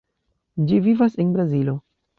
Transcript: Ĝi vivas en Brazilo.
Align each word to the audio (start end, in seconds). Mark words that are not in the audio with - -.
Ĝi 0.71 0.81
vivas 0.87 1.21
en 1.25 1.37
Brazilo. 1.39 1.79